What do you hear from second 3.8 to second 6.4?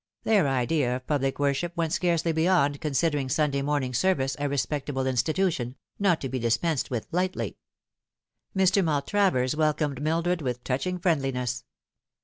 service a respectable institution, not to be